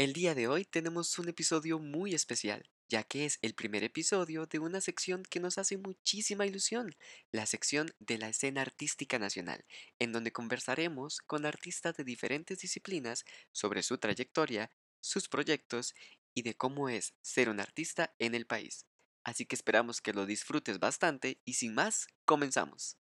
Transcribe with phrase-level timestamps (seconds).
[0.00, 4.46] El día de hoy tenemos un episodio muy especial, ya que es el primer episodio
[4.46, 6.96] de una sección que nos hace muchísima ilusión,
[7.32, 9.62] la sección de la escena artística nacional,
[9.98, 14.70] en donde conversaremos con artistas de diferentes disciplinas sobre su trayectoria,
[15.02, 15.94] sus proyectos
[16.32, 18.86] y de cómo es ser un artista en el país.
[19.22, 22.96] Así que esperamos que lo disfrutes bastante y sin más, comenzamos.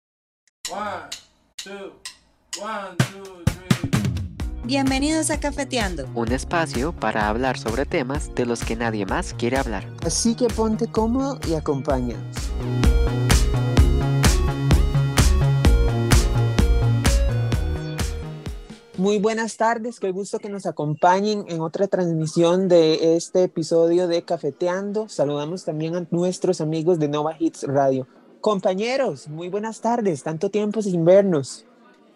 [0.71, 1.11] One,
[1.63, 2.01] two,
[2.59, 3.96] one, two, three.
[4.67, 6.09] Bienvenidos a Cafeteando.
[6.17, 9.87] Un espacio para hablar sobre temas de los que nadie más quiere hablar.
[10.05, 12.37] Así que ponte cómodo y acompáñanos.
[18.99, 24.25] Muy buenas tardes, qué gusto que nos acompañen en otra transmisión de este episodio de
[24.25, 25.09] Cafeteando.
[25.09, 28.09] Saludamos también a nuestros amigos de Nova Hits Radio.
[28.41, 31.66] Compañeros, muy buenas tardes, tanto tiempo sin vernos.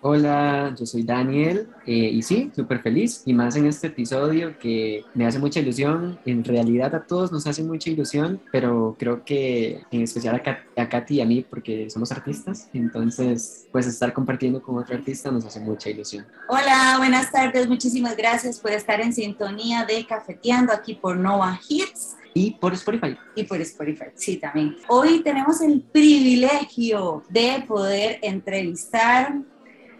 [0.03, 5.05] Hola, yo soy Daniel eh, y sí, súper feliz y más en este episodio que
[5.13, 6.19] me hace mucha ilusión.
[6.25, 10.65] En realidad a todos nos hace mucha ilusión, pero creo que en especial a, Kat-
[10.79, 15.31] a Katy y a mí porque somos artistas, entonces pues estar compartiendo con otro artista
[15.31, 16.25] nos hace mucha ilusión.
[16.49, 17.69] Hola, buenas tardes.
[17.69, 23.19] Muchísimas gracias por estar en sintonía de Cafeteando aquí por Nova Hits Y por Spotify.
[23.37, 24.07] y por Spotify.
[24.15, 24.77] Sí, también.
[24.89, 29.35] Hoy tenemos el privilegio de poder entrevistar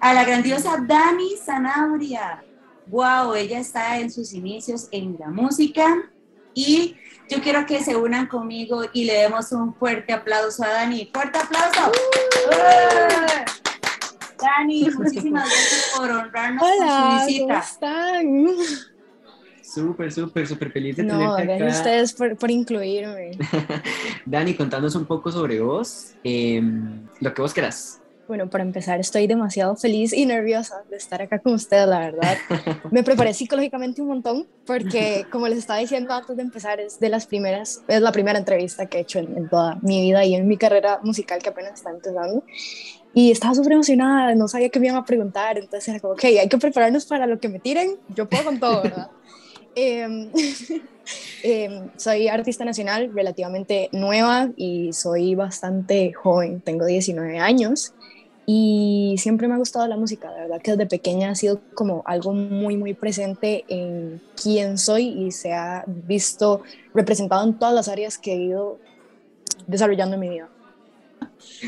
[0.01, 2.43] a la grandiosa Dani Sanabria.
[2.87, 5.85] Wow, ella está en sus inicios en la música
[6.55, 6.97] y
[7.29, 11.09] yo quiero que se unan conmigo y le demos un fuerte aplauso a Dani.
[11.13, 11.93] ¡Fuerte aplauso!
[12.51, 13.45] ¡Eh!
[14.43, 17.59] Dani, muchísimas gracias por honrarnos con su Hola, ¿cómo visita.
[17.59, 18.47] están?
[19.63, 21.91] Súper, súper, súper feliz de No, tenerte gracias a acá.
[21.91, 23.33] ustedes por, por incluirme.
[24.27, 28.00] Dani, contanos un poco sobre vos, em, lo que vos quieras.
[28.31, 32.39] Bueno, para empezar, estoy demasiado feliz y nerviosa de estar acá con ustedes, la verdad.
[32.93, 37.09] Me preparé psicológicamente un montón porque, como les estaba diciendo antes de empezar, es de
[37.09, 40.37] las primeras, es la primera entrevista que he hecho en, en toda mi vida y
[40.37, 42.45] en mi carrera musical que apenas está empezando.
[43.13, 46.23] Y estaba súper emocionada, no sabía qué me iban a preguntar, entonces era como, ok,
[46.23, 49.11] hay que prepararnos para lo que me tiren, yo puedo con todo, ¿verdad?
[49.77, 50.31] Em,
[51.45, 57.95] em, soy artista nacional relativamente nueva y soy bastante joven, tengo 19 años
[58.47, 62.03] y siempre me ha gustado la música, de verdad que desde pequeña ha sido como
[62.07, 66.63] algo muy, muy presente en quién soy y se ha visto
[66.95, 68.79] representado en todas las áreas que he ido
[69.67, 70.49] desarrollando en mi vida.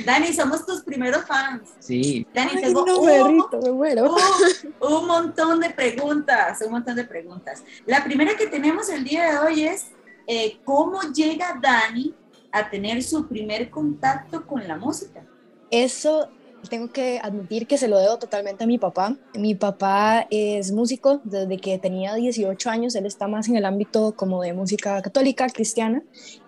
[0.07, 1.71] Dani, somos tus primeros fans.
[1.79, 4.15] Sí, Dani, Ay, tengo no, un, me derrito, me muero.
[4.15, 7.63] un- un montón de preguntas, un montón de preguntas.
[7.87, 9.87] La primera que tenemos el día de hoy es,
[10.27, 12.15] eh, ¿cómo llega Dani
[12.51, 15.25] a tener su primer contacto con la música?
[15.71, 16.29] Eso
[16.69, 19.17] tengo que admitir que se lo debo totalmente a mi papá.
[19.35, 22.95] Mi papá es músico desde que tenía 18 años.
[22.95, 26.03] Él está más en el ámbito como de música católica, cristiana,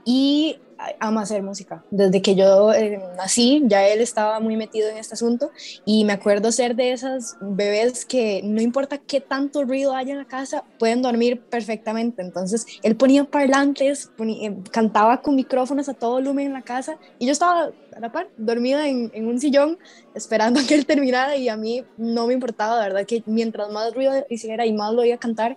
[0.05, 0.59] y
[1.01, 1.85] ama hacer música.
[1.91, 5.51] Desde que yo eh, nací, ya él estaba muy metido en este asunto
[5.85, 10.19] y me acuerdo ser de esas bebés que no importa qué tanto ruido haya en
[10.19, 12.23] la casa, pueden dormir perfectamente.
[12.23, 16.99] Entonces, él ponía parlantes, ponía- eh, cantaba con micrófonos a todo volumen en la casa
[17.19, 19.79] y yo estaba a la par, dormida en, en un sillón
[20.15, 23.71] esperando a que él terminara y a mí no me importaba, de verdad que mientras
[23.71, 25.57] más ruido hiciera y más lo iba a cantar,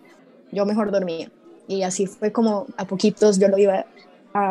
[0.51, 1.31] yo mejor dormía.
[1.67, 3.85] Y así fue como a poquitos yo lo iba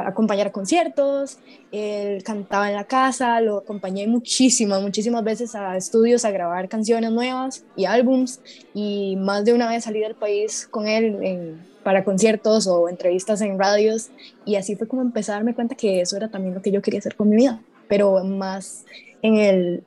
[0.06, 1.38] acompañar a conciertos,
[1.72, 7.10] él cantaba en la casa, lo acompañé muchísimas, muchísimas veces a estudios a grabar canciones
[7.10, 8.40] nuevas y álbums
[8.74, 13.58] y más de una vez salí del país con él para conciertos o entrevistas en
[13.58, 14.10] radios
[14.44, 16.82] y así fue como empecé a darme cuenta que eso era también lo que yo
[16.82, 18.84] quería hacer con mi vida, pero más
[19.22, 19.84] en el,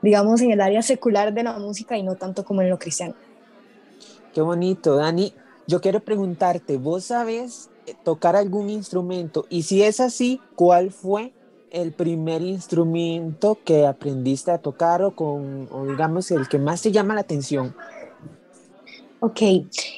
[0.00, 3.14] digamos, en el área secular de la música y no tanto como en lo cristiano.
[4.32, 5.34] Qué bonito, Dani.
[5.66, 7.68] Yo quiero preguntarte, ¿vos sabes
[8.04, 9.46] tocar algún instrumento?
[9.48, 11.32] Y si es así, ¿cuál fue
[11.70, 16.92] el primer instrumento que aprendiste a tocar o con, o digamos, el que más te
[16.92, 17.74] llama la atención?
[19.20, 19.40] Ok,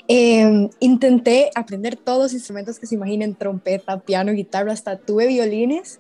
[0.06, 5.99] em, intenté aprender todos los instrumentos que se imaginen, trompeta, piano, guitarra, hasta tuve violines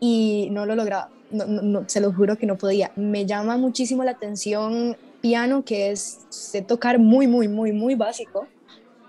[0.00, 2.90] y no lo lograba, no, no, no, se lo juro que no podía.
[2.96, 8.46] Me llama muchísimo la atención piano, que es, sé tocar muy, muy, muy, muy básico,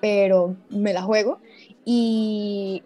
[0.02, 1.40] pero me la juego
[1.86, 2.84] y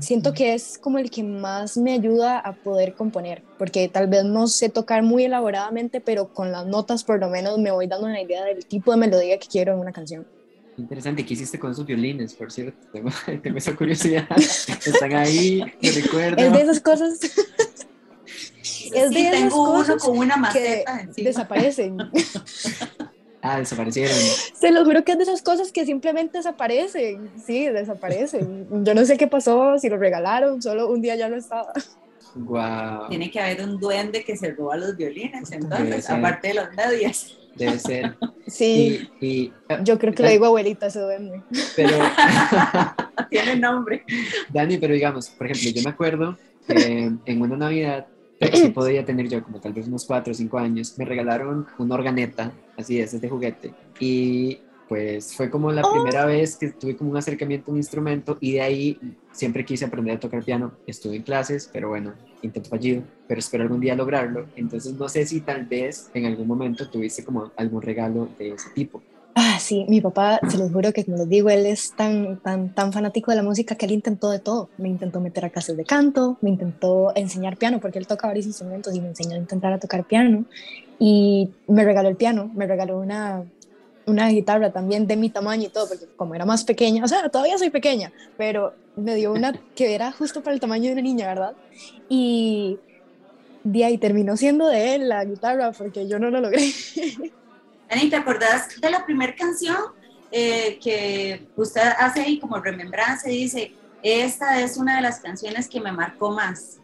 [0.00, 4.24] siento que es como el que más me ayuda a poder componer, porque tal vez
[4.24, 8.06] no sé tocar muy elaboradamente, pero con las notas por lo menos me voy dando
[8.06, 10.26] una idea del tipo de melodía que quiero en una canción.
[10.78, 12.78] Interesante, ¿qué hiciste con esos violines, por cierto?
[12.92, 13.10] Tengo,
[13.42, 14.26] tengo esa curiosidad.
[14.36, 16.36] Están ahí, me recuerdo.
[16.42, 17.48] Es de esas cosas es
[18.62, 21.28] Sí, de esas tengo uno cosas con una que maceta encima.
[21.28, 21.96] desaparecen.
[23.48, 24.16] Ah, desaparecieron.
[24.54, 27.30] Se lo juro que es de esas cosas que simplemente desaparecen.
[27.44, 28.66] Sí, desaparecen.
[28.84, 31.72] Yo no sé qué pasó, si lo regalaron, solo un día ya no estaba.
[32.34, 33.08] Wow.
[33.08, 37.36] Tiene que haber un duende que se roba los violines, entonces, aparte de los medias.
[37.54, 38.16] Debe ser.
[38.46, 39.52] Sí, Y, y-
[39.82, 41.40] yo creo que le digo abuelita ese duende.
[41.74, 41.96] pero,
[43.30, 44.04] Tiene nombre.
[44.50, 48.06] Dani, pero digamos, por ejemplo, yo me acuerdo que en una Navidad,
[48.40, 51.94] que podía tener yo como tal vez unos 4 o 5 años, me regalaron una
[51.94, 53.72] organeta, así es, es de juguete.
[54.00, 55.92] Y pues fue como la Oh.
[55.92, 59.00] primera vez que tuve como un acercamiento a un instrumento y de ahí
[59.32, 60.72] siempre quise aprender a tocar piano.
[60.86, 62.12] Estuve en clases, pero bueno,
[62.42, 64.46] intento fallido, pero espero algún día lograrlo.
[64.54, 68.70] Entonces no sé si tal vez en algún momento tuviste como algún regalo de ese
[68.70, 69.02] tipo.
[69.56, 72.74] Ah, sí, mi papá, se los juro que como les digo, él es tan, tan,
[72.74, 74.68] tan fanático de la música que él intentó de todo.
[74.76, 78.44] Me intentó meter a clases de canto, me intentó enseñar piano, porque él toca varios
[78.44, 80.44] instrumentos y me enseñó a intentar a tocar piano.
[80.98, 83.44] Y me regaló el piano, me regaló una,
[84.04, 87.26] una guitarra también de mi tamaño y todo, porque como era más pequeña, o sea,
[87.30, 91.02] todavía soy pequeña, pero me dio una que era justo para el tamaño de una
[91.02, 91.54] niña, ¿verdad?
[92.10, 92.78] Y
[93.64, 96.60] de ahí terminó siendo de él la guitarra, porque yo no lo logré.
[97.88, 99.76] Dani, ¿te acordás de la primera canción
[100.30, 103.72] eh, que usted hace ahí como remembranza dice,
[104.02, 106.78] esta es una de las canciones que me marcó más?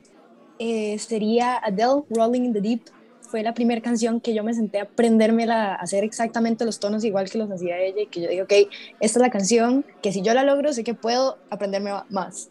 [0.65, 2.83] eh, sería Adele, Rolling in the Deep.
[3.21, 7.03] Fue la primera canción que yo me senté a aprendérmela, a hacer exactamente los tonos
[7.03, 8.53] igual que los hacía ella y que yo digo, ok,
[9.01, 12.51] esta es la canción que si yo la logro, sé que puedo aprenderme más.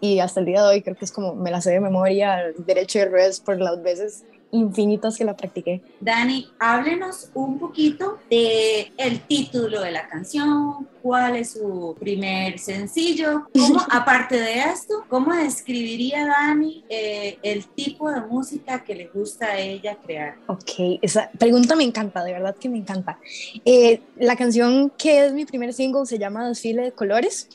[0.00, 2.52] Y hasta el día de hoy creo que es como me la sé de memoria,
[2.66, 5.82] derecho y revés, por las veces infinitas que la practiqué.
[6.00, 13.48] Dani, háblenos un poquito de el título de la canción, cuál es su primer sencillo,
[13.52, 19.46] cómo, aparte de esto, cómo describiría Dani eh, el tipo de música que le gusta
[19.46, 20.36] a ella crear.
[20.46, 23.18] Ok, esa pregunta me encanta, de verdad que me encanta.
[23.64, 27.48] Eh, la canción que es mi primer single se llama Desfile de Colores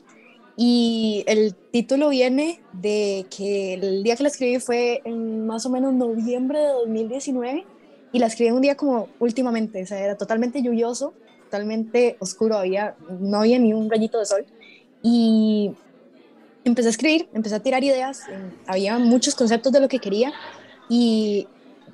[0.63, 5.71] y el título viene de que el día que la escribí fue en más o
[5.71, 7.65] menos noviembre de 2019
[8.11, 11.15] y la escribí un día como últimamente, o sea, era totalmente lluvioso,
[11.45, 14.45] totalmente oscuro, había, no había ni un rayito de sol.
[15.01, 15.71] Y
[16.63, 18.21] empecé a escribir, empecé a tirar ideas,
[18.67, 20.31] había muchos conceptos de lo que quería
[20.89, 21.47] y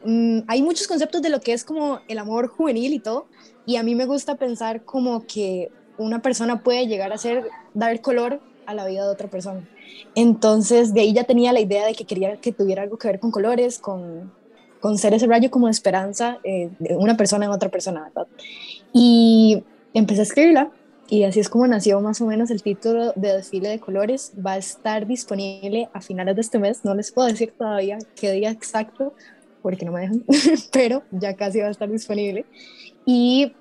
[0.03, 3.27] mm, hay muchos conceptos de lo que es como el amor juvenil y todo,
[3.65, 8.01] y a mí me gusta pensar como que una persona puede llegar a ser, dar
[8.01, 9.67] color a la vida de otra persona.
[10.13, 13.19] Entonces, de ahí ya tenía la idea de que quería que tuviera algo que ver
[13.19, 14.31] con colores, con,
[14.79, 18.11] con ser ese rayo como esperanza eh, de una persona en otra persona.
[18.93, 20.71] Y empecé a escribirla
[21.09, 24.33] y así es como nació más o menos el título de Desfile de Colores.
[24.45, 28.31] Va a estar disponible a finales de este mes, no les puedo decir todavía qué
[28.33, 29.13] día exacto
[29.61, 30.23] porque no me dejan,
[30.71, 32.45] pero ya casi va a estar disponible.
[33.05, 33.53] Y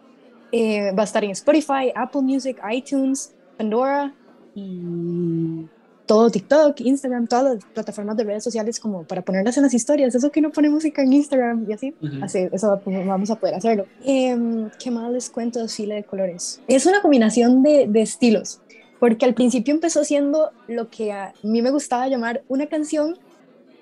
[0.50, 4.12] eh, va a estar en Spotify, Apple Music, iTunes, Pandora
[4.56, 5.66] y
[6.06, 10.14] todo TikTok, Instagram, todas las plataformas de redes sociales como para ponerlas en las historias.
[10.14, 11.94] Eso que no pone música en Instagram y así.
[12.00, 12.16] Ujú.
[12.22, 13.86] Así, eso vamos a poder hacerlo.
[14.02, 16.62] Em, ¿Qué más les cuento de desfile de colores?
[16.68, 18.60] Es una combinación de, de estilos,
[18.98, 23.18] porque al principio empezó siendo lo que a mí me gustaba llamar una canción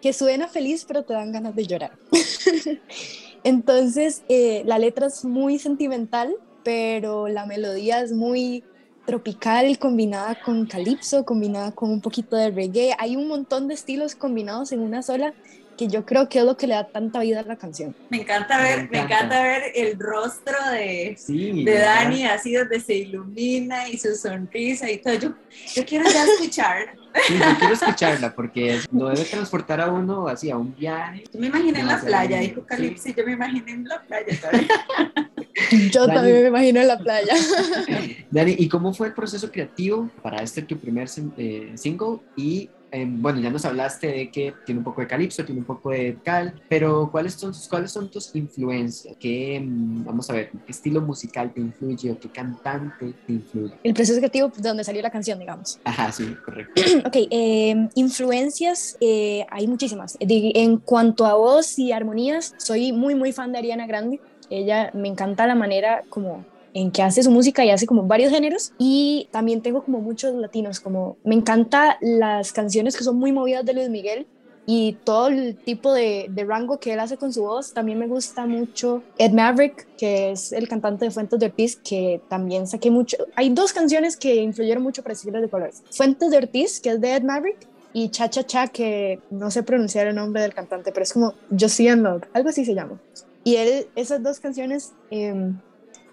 [0.02, 1.92] que suena feliz pero te dan ganas de llorar.
[3.44, 6.34] Entonces, eh, la letra es muy sentimental,
[6.64, 8.64] pero la melodía es muy
[9.06, 12.94] tropical, combinada con calipso, combinada con un poquito de reggae.
[12.98, 15.34] Hay un montón de estilos combinados en una sola
[15.76, 17.94] que yo creo que es lo que le da tanta vida a la canción.
[18.10, 19.14] Me encanta ver, me encanta.
[19.16, 21.64] encanta ver el rostro de, Sí.
[21.64, 22.04] de ¿verdad?
[22.04, 25.14] Dani así donde se ilumina y su sonrisa y todo.
[25.14, 25.34] Yo,
[25.74, 26.94] yo quiero ya escuchar.
[27.26, 31.24] Sí, yo quiero escucharla porque lo debe transportar a uno así a un viaje.
[31.32, 34.26] Yo me imaginé en la playa, dijo Calypso, y yo me imaginé en la playa.
[35.92, 36.14] Yo Dani.
[36.14, 37.32] también me imagino en la playa.
[38.30, 42.18] Dani, ¿y cómo fue el proceso creativo para este tu primer eh, single?
[42.36, 45.66] Y eh, bueno, ya nos hablaste de que tiene un poco de calipso, tiene un
[45.66, 49.16] poco de cal, pero ¿cuáles son, cuáles son tus influencias?
[49.18, 53.74] ¿Qué, mm, vamos a ver, qué estilo musical te influye o qué cantante te influye?
[53.82, 55.80] El proceso creativo de donde salió la canción, digamos.
[55.84, 56.80] Ajá, sí, correcto.
[57.04, 60.16] Ok, eh, influencias, eh, hay muchísimas.
[60.20, 64.20] En cuanto a voz y armonías, soy muy, muy fan de Ariana Grande.
[64.50, 68.30] Ella me encanta la manera como en que hace su música y hace como varios
[68.30, 73.32] géneros y también tengo como muchos latinos, como me encanta las canciones que son muy
[73.32, 74.26] movidas de Luis Miguel
[74.66, 77.72] y todo el tipo de, de rango que él hace con su voz.
[77.74, 82.20] También me gusta mucho Ed Maverick, que es el cantante de Fuentes de Ortiz, que
[82.28, 83.18] también saqué mucho.
[83.36, 85.82] Hay dos canciones que influyeron mucho para Estilos de Colores.
[85.90, 89.62] Fuentes de Ortiz, que es de Ed Maverick, y Cha Cha Cha, que no sé
[89.62, 92.74] pronunciar el nombre del cantante, pero es como Just See and Love, algo así se
[92.74, 93.00] llama.
[93.44, 95.52] Y él, esas dos canciones, eh,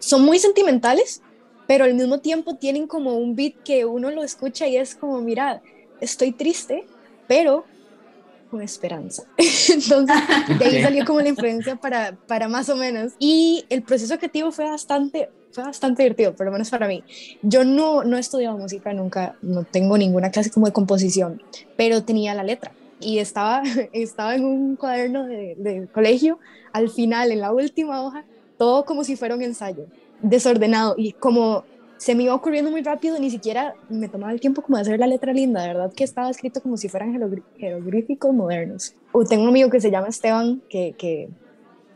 [0.02, 1.22] son muy sentimentales,
[1.68, 5.22] pero al mismo tiempo tienen como un beat que uno lo escucha y es como,
[5.22, 5.62] mira,
[6.02, 6.86] estoy triste,
[7.28, 7.64] pero
[8.50, 9.24] con esperanza.
[9.38, 10.18] Entonces,
[10.60, 13.14] de ahí salió como la influencia para, para más o menos.
[13.20, 17.04] Y el proceso creativo fue bastante, fue bastante divertido, por lo menos para mí.
[17.42, 21.42] Yo no, no he estudiado música nunca, no tengo ninguna clase como de composición,
[21.78, 22.74] pero tenía la letra.
[23.00, 26.40] Y estaba, estaba en un cuaderno de, de colegio,
[26.74, 28.26] al final, en la última hoja,
[28.62, 29.88] todo como si fuera un ensayo,
[30.22, 30.94] desordenado.
[30.96, 31.64] Y como
[31.98, 35.00] se me iba ocurriendo muy rápido, ni siquiera me tomaba el tiempo como de hacer
[35.00, 37.12] la letra linda, de verdad que estaba escrito como si fueran
[37.58, 38.94] jeroglíficos modernos.
[39.14, 41.30] O tengo un amigo que se llama Esteban, que, que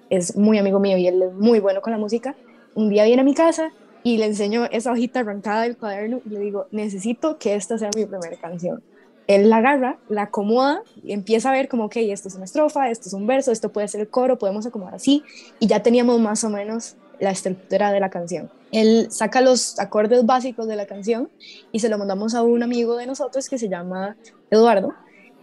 [0.10, 2.36] es muy amigo mío y él es muy bueno con la música.
[2.74, 6.30] Un día viene a mi casa y le enseño esa hojita arrancada del cuaderno y
[6.30, 8.82] le digo, necesito que esta sea mi primera canción.
[9.28, 12.90] Él la agarra, la acomoda y empieza a ver como, ok, esto es una estrofa,
[12.90, 15.24] esto es un verso, esto puede ser el coro, podemos acomodar así.
[15.60, 18.52] Y ya teníamos más o menos la estructura de la canción.
[18.72, 21.30] Él saca los acordes básicos de la canción
[21.72, 24.18] y se lo mandamos a un amigo de nosotros que se llama
[24.52, 24.94] Eduardo,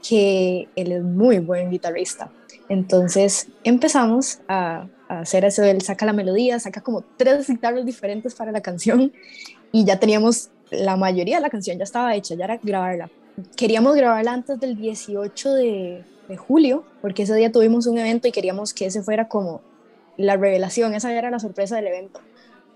[0.07, 2.31] que él es muy buen guitarrista.
[2.69, 8.35] Entonces empezamos a, a hacer eso, él saca la melodía, saca como tres guitarras diferentes
[8.35, 9.13] para la canción
[9.73, 13.11] y ya teníamos la mayoría de la canción, ya estaba hecha, ya era grabarla.
[13.57, 18.33] Queríamos grabarla antes del 18 de, de julio, porque ese día tuvimos un evento y
[18.33, 19.61] queríamos que ese fuera como
[20.17, 22.21] la revelación, esa era la sorpresa del evento,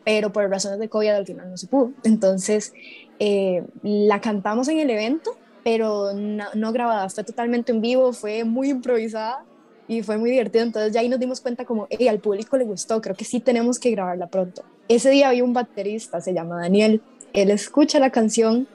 [0.05, 1.93] pero por razones de COVID al final no se pudo.
[2.05, 2.73] Entonces,
[3.19, 8.45] eh, la cantamos en el evento, pero no, no, grabada, fue totalmente en vivo, fue
[8.45, 9.45] muy improvisada
[9.89, 10.65] y fue muy divertido.
[10.65, 13.41] Entonces ya ahí nos dimos cuenta como, hey, al público le gustó, creo que sí
[13.41, 14.63] tenemos que grabarla pronto.
[14.89, 18.69] Ese día había un baterista, se llama Daniel, él escucha la canción,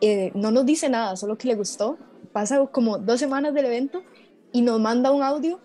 [0.00, 1.96] eh, no nos dice nada, solo que le gustó.
[2.32, 4.02] Pasa como dos semanas del evento
[4.52, 5.58] y nos manda un audio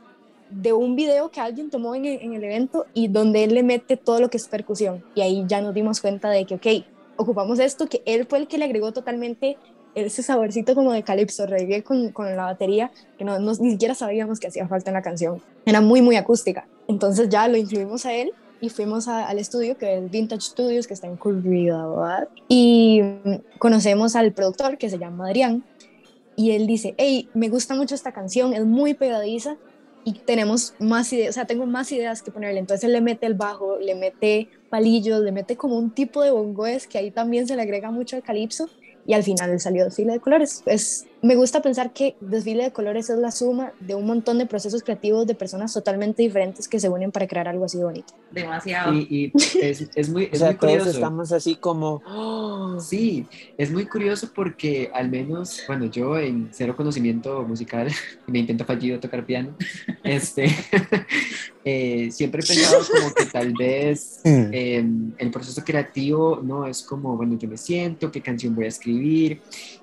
[0.49, 3.97] de un video que alguien tomó en en el, evento y donde él le mete
[3.97, 5.03] todo lo que es percusión.
[5.15, 6.85] Y ahí ya nos dimos cuenta de que, ok,
[7.17, 9.57] ocupamos esto, que él fue el que le agregó totalmente
[9.95, 13.93] ese saborcito como de calipso, reggae con, con la batería, que no, no, ni siquiera
[13.93, 15.41] sabíamos que hacía falta en la canción.
[15.65, 16.67] Era muy, muy acústica.
[16.87, 20.93] Entonces ya lo incluimos a él y fuimos al estudio, que es Vintage Studios, que
[20.93, 23.01] está en Curridabat, y
[23.57, 25.65] conocemos al productor, que se llama Adrián,
[26.35, 29.57] y él dice, hey, me gusta mucho esta canción, es muy pegadiza,
[30.03, 32.59] y tenemos más ideas, o sea, tengo más ideas que ponerle.
[32.59, 36.31] Entonces él le mete el bajo, le mete palillos, le mete como un tipo de
[36.31, 38.69] bongoes que ahí también se le agrega mucho el calipso
[39.05, 40.63] y al final salió Desfile de Colores.
[40.65, 44.45] Es, me gusta pensar que Desfile de Colores es la suma de un montón de
[44.45, 48.13] procesos creativos de personas totalmente diferentes que se unen para crear algo así de bonito.
[48.31, 48.93] Demasiado.
[48.93, 50.83] Y, y es, es, muy, es o sea, muy curioso.
[50.83, 52.01] todos estamos así como...
[52.79, 53.25] Sí,
[53.57, 57.89] es muy curioso porque al menos, bueno, yo en cero conocimiento musical,
[58.27, 59.55] me intento fallido tocar piano,
[60.03, 60.47] este,
[61.65, 64.83] eh, siempre he pensado como que tal vez eh,
[65.17, 69.41] el proceso creativo no es como, bueno, yo me siento, qué canción voy a escribir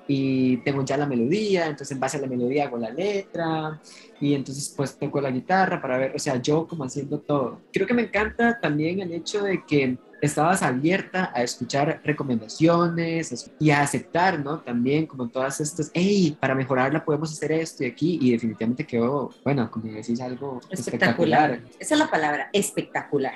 [0.09, 3.81] y tengo ya la melodía, entonces en base a la melodía hago la letra
[4.21, 7.61] y entonces pues toco la guitarra para ver, o sea, yo como haciendo todo.
[7.73, 13.71] Creo que me encanta también el hecho de que estabas abierta a escuchar recomendaciones y
[13.71, 14.61] a aceptar, ¿no?
[14.61, 19.31] También como todas estas, hey, para mejorarla podemos hacer esto y aquí y definitivamente quedó,
[19.45, 21.53] bueno, como decís, algo espectacular.
[21.53, 21.61] espectacular.
[21.79, 23.35] Esa es la palabra, espectacular.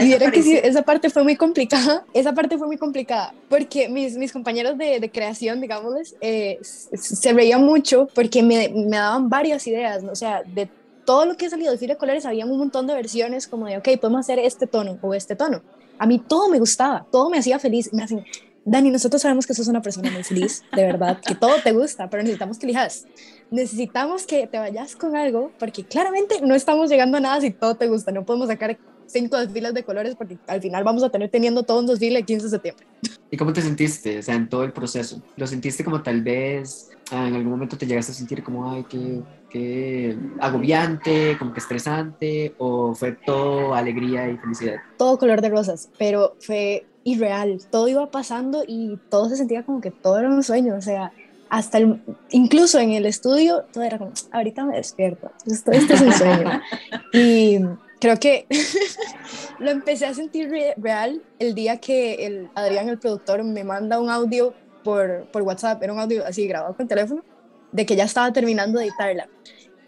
[0.00, 3.88] Y era que sí, esa parte fue muy complicada, esa parte fue muy complicada porque
[3.88, 9.28] mis, mis compañeros de, de creación, digámosles, eh, se reían mucho porque me, me daban
[9.28, 10.12] varias ideas, ¿no?
[10.12, 10.68] o sea, de
[11.04, 13.76] todo lo que ha salido de Fira Colores había un montón de versiones como de,
[13.78, 15.62] ok, podemos hacer este tono o este tono.
[15.98, 17.92] A mí todo me gustaba, todo me hacía feliz.
[17.92, 18.24] Me hacen,
[18.64, 22.08] Dani, nosotros sabemos que sos una persona muy feliz, de verdad, que todo te gusta,
[22.08, 23.06] pero necesitamos que elijas.
[23.50, 27.74] Necesitamos que te vayas con algo, porque claramente no estamos llegando a nada si todo
[27.74, 28.10] te gusta.
[28.10, 31.80] No podemos sacar cinco desfiles de colores porque al final vamos a tener teniendo todo
[31.80, 32.86] un desfile el 15 de septiembre.
[33.30, 35.20] ¿Y cómo te sentiste, o sea, en todo el proceso?
[35.36, 38.84] ¿Lo sentiste como tal vez, ah, en algún momento te llegaste a sentir como, ay,
[38.88, 44.76] qué, qué agobiante, como que estresante, o fue todo alegría y felicidad?
[44.98, 49.80] Todo color de rosas, pero fue irreal, todo iba pasando y todo se sentía como
[49.80, 51.12] que todo era un sueño, o sea,
[51.50, 56.00] hasta el, incluso en el estudio, todo era como, ahorita me despierto, esto, esto es
[56.00, 56.60] un sueño.
[57.12, 57.58] y
[58.04, 58.46] creo que
[59.60, 63.98] lo empecé a sentir re real el día que el Adrián, el productor, me manda
[63.98, 67.24] un audio por, por WhatsApp, era un audio así grabado con teléfono,
[67.72, 69.26] de que ya estaba terminando de editarla.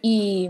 [0.01, 0.49] Y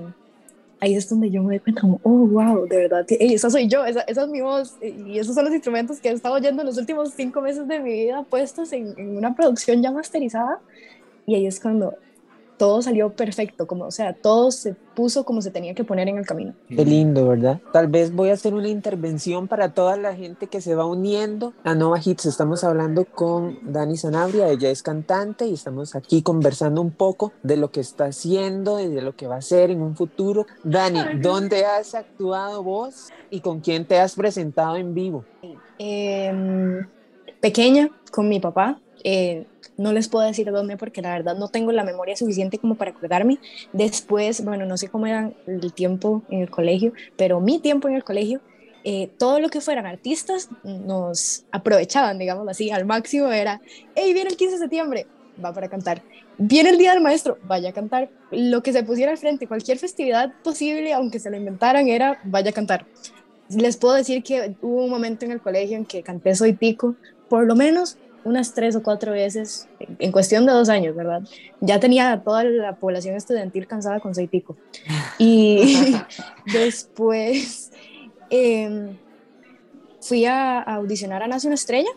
[0.78, 3.66] ahí es donde yo me doy cuenta, como, oh, wow, de verdad, hey, esa soy
[3.66, 6.62] yo, esa, esa, es mi voz, y esos son los instrumentos que he estado oyendo
[6.62, 10.60] los últimos cinco meses de mi vida puestos en, en una producción ya masterizada.
[11.26, 11.96] Y ahí es cuando,
[12.56, 16.18] todo salió perfecto, como, o sea, todo se puso como se tenía que poner en
[16.18, 16.54] el camino.
[16.68, 17.60] Qué lindo, ¿verdad?
[17.72, 21.52] Tal vez voy a hacer una intervención para toda la gente que se va uniendo
[21.64, 22.26] a Nova Hits.
[22.26, 27.56] Estamos hablando con Dani Sanabria, ella es cantante y estamos aquí conversando un poco de
[27.56, 30.46] lo que está haciendo y de lo que va a hacer en un futuro.
[30.64, 35.24] Dani, ¿dónde has actuado vos y con quién te has presentado en vivo?
[35.78, 36.86] Em,
[37.40, 38.80] pequeña, con mi papá.
[39.08, 39.46] Eh,
[39.76, 42.90] no les puedo decir dónde porque la verdad no tengo la memoria suficiente como para
[42.90, 43.38] acordarme.
[43.72, 47.94] Después, bueno, no sé cómo era el tiempo en el colegio, pero mi tiempo en
[47.94, 48.40] el colegio,
[48.82, 53.60] eh, todo lo que fueran artistas nos aprovechaban, digamos así, al máximo era,
[53.94, 55.06] hey, viene el 15 de septiembre,
[55.42, 56.02] va para cantar.
[56.36, 58.10] Viene el Día del Maestro, vaya a cantar.
[58.32, 62.50] Lo que se pusiera al frente, cualquier festividad posible, aunque se lo inventaran, era vaya
[62.50, 62.86] a cantar.
[63.50, 66.96] Les puedo decir que hubo un momento en el colegio en que canté Soy Tico,
[67.28, 69.68] por lo menos unas tres o cuatro veces
[69.98, 71.22] en cuestión de dos años, ¿verdad?
[71.60, 74.56] Ya tenía toda la población estudiantil cansada con Soy Tico.
[75.18, 75.94] Y
[76.52, 77.70] después
[78.28, 78.96] em,
[80.00, 81.90] fui a, audicionar a Nace una Estrella.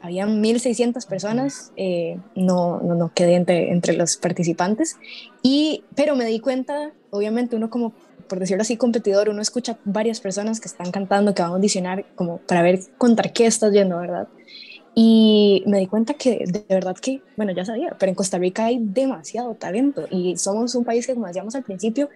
[0.00, 4.96] Habían 1.600 personas, eh, no, no, no, quedé entre, entre los participantes,
[5.42, 7.92] y, pero me di cuenta, obviamente uno como
[8.28, 12.04] por decirlo así, competidor, uno escucha varias personas que están cantando, que van a audicionar,
[12.14, 14.28] como para ver contra qué estás yendo, ¿verdad?
[15.00, 18.64] Y me di cuenta que de verdad que, bueno, ya sabía, pero en Costa Rica
[18.64, 22.08] hay demasiado talento y somos un país que, como decíamos al principio,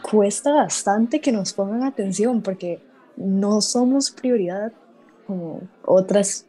[0.00, 2.80] cuesta bastante que nos pongan atención porque
[3.18, 4.72] no somos prioridad
[5.26, 6.46] como otras,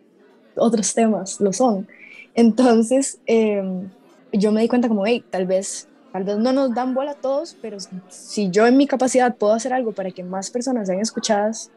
[0.56, 1.86] otros temas lo son.
[2.34, 3.90] Entonces, em,
[4.32, 7.16] yo me di cuenta como, hey, tal vez, tal vez no nos dan bola a
[7.16, 7.76] todos, pero
[8.08, 11.72] si yo en mi capacidad puedo hacer algo para que más personas sean escuchadas,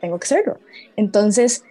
[0.00, 0.58] tengo que hacerlo.
[0.96, 1.62] Entonces,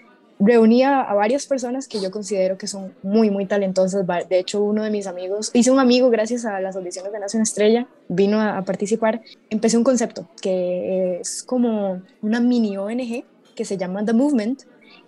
[0.42, 4.06] reunía a varias personas que yo considero que son muy, muy talentosas.
[4.28, 7.44] De hecho, uno de mis amigos, hice un amigo gracias a las audiciones de Nación
[7.44, 9.22] Estrella, vino a, participar.
[9.50, 13.24] Empecé un concepto que es como una mini ONG
[13.56, 14.64] que se llama The Movement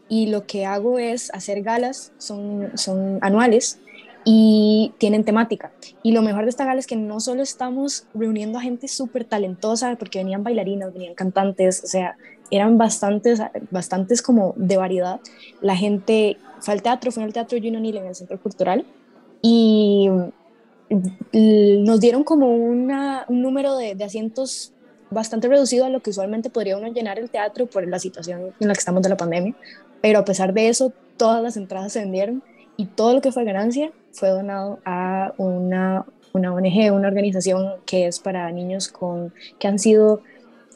[0.08, 3.80] y lo que hago es hacer galas, son, son anuales
[4.26, 5.72] y tienen temática.
[6.02, 9.26] Y lo mejor de esta gala es que no solo estamos reuniendo a gente súper
[9.26, 12.16] talentosa, porque venían bailarinas, venían cantantes, o sea,
[12.52, 15.20] eran bastantes, bastantes como de variedad.
[15.62, 18.86] La gente fue al teatro, fue al Teatro Juno Neal en el Centro Cultural
[19.42, 20.10] y
[21.34, 24.72] nos dieron como una, un número de, de, asientos
[25.10, 28.68] bastante reducido a lo que usualmente podría uno llenar el teatro por la situación en
[28.68, 29.56] la que estamos de la pandemia,
[30.02, 32.44] pero a pesar de eso, todas las entradas se vendieron
[32.78, 38.08] y todo lo que fue ganancia fue donado a una, una ONG, una organización que
[38.08, 40.22] es para niños con, que han sido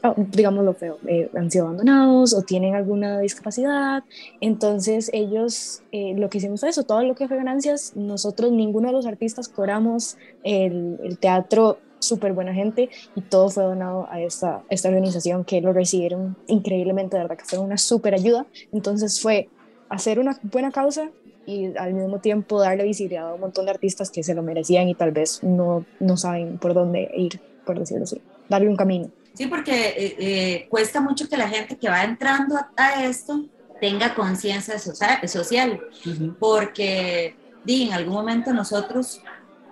[0.03, 4.03] Oh, digamos lo feo, eh, han sido abandonados o tienen alguna discapacidad.
[4.41, 8.89] Entonces ellos, eh, lo que hicimos fue eso, todo lo que fue ganancias, nosotros, ninguno
[8.89, 14.21] de los artistas cobramos el, el teatro, súper buena gente y todo fue donado a
[14.21, 18.45] esta, esta organización que lo recibieron increíblemente, de verdad que fue una súper ayuda.
[18.71, 19.49] Entonces fue
[19.89, 21.09] hacer una buena causa
[21.47, 24.89] y al mismo tiempo darle visibilidad a un montón de artistas que se lo merecían
[24.89, 29.09] y tal vez no, no saben por dónde ir, por decirlo así, darle un camino.
[29.33, 33.45] Sí, porque eh, eh, cuesta mucho que la gente que va entrando a, esto
[33.79, 35.79] tenga conciencia social,
[36.37, 39.21] porque di, en algún momento nosotros,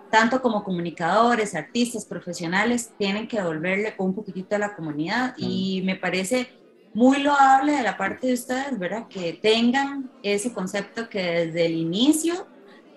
[0.10, 5.96] tanto como comunicadores, artistas, profesionales, tienen que devolverle un poquitito a la comunidad y me
[5.96, 6.48] parece
[6.96, 9.08] muy loable de la parte de ustedes, ¿verdad?
[9.10, 12.48] Que tengan ese concepto que desde el inicio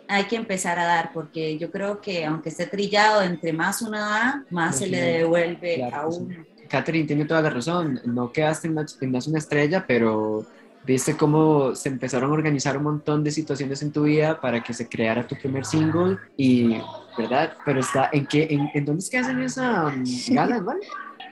[0.06, 3.98] hay que empezar a dar, porque yo creo que aunque esté trillado, entre más uno
[3.98, 6.46] da, más se le devuelve a uno.
[6.68, 10.46] Catherine tiene toda la razón, no quedaste en, una estrella, pero
[10.86, 14.72] viste cómo se empezaron a organizar un montón de situaciones en tu vida para que
[14.72, 16.78] se creara tu primer single y,
[17.18, 17.54] ¿verdad?
[17.64, 20.86] Pero está, ¿en qué, en, dónde es que hacen esa um, gala, ¿vale?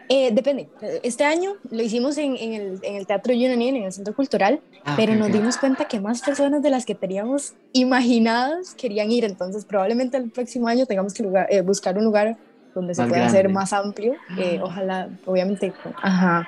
[0.09, 0.69] Eh, depende.
[1.03, 4.61] Este año lo hicimos en, en, el, en el, Teatro Union, en el Centro Cultural,
[4.85, 9.25] ah, pero nos dimos cuenta que más personas de las que teníamos imaginadas querían ir,
[9.25, 12.37] entonces probablemente el próximo año tengamos que lugar, eh, buscar un lugar
[12.75, 16.47] donde se pueda hacer más amplio, eh, ojalá, obviamente, ajá.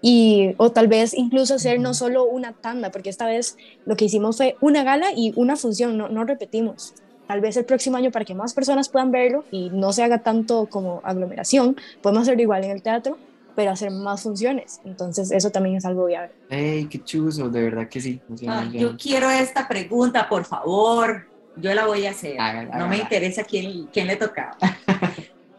[0.00, 4.06] Y, o tal vez incluso hacer no solo una tanda, porque esta vez lo que
[4.06, 6.94] hicimos fue una gala y una función, no, no repetimos.
[7.28, 10.22] Tal vez el próximo año, para que más personas puedan verlo y no se haga
[10.22, 13.18] tanto como aglomeración, podemos hacerlo igual en el teatro,
[13.54, 14.80] pero hacer más funciones.
[14.86, 16.32] Entonces, eso también es algo viable.
[16.48, 17.50] ¡Ey, qué chuzo!
[17.50, 18.18] De verdad que sí.
[18.48, 21.26] Ah, yo quiero esta pregunta, por favor.
[21.56, 22.38] Yo la voy a hacer.
[22.74, 24.56] no me interesa quién, quién le tocaba.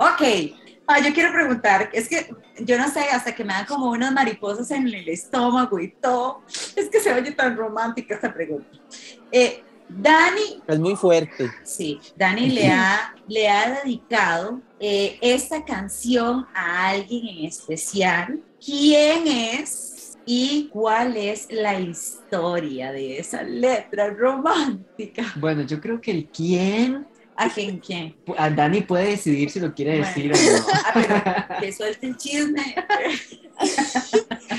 [0.02, 0.22] Ok,
[0.88, 4.14] ah, yo quiero preguntar, es que yo no sé, hasta que me dan como unas
[4.14, 8.70] mariposas en el estómago y todo, es que se oye tan romántica esta pregunta.
[9.30, 11.50] Eh, Dani, Es muy fuerte.
[11.66, 18.40] sí, Dani le ha, le ha dedicado eh, esta canción a alguien en especial.
[18.64, 25.34] ¿Quién es y cuál es la historia de esa letra romántica?
[25.38, 28.16] Bueno, yo creo que el quién, ¿A quién quién?
[28.38, 30.06] a Dani puede decidir si lo quiere Bueno.
[30.08, 30.66] decir o no.
[30.86, 32.76] Ah, pero que suelte el chisme.